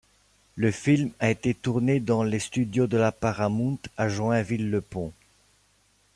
[0.55, 5.13] Le film a été tourné dans les Studios de la Paramount à Joinville-le-Pont.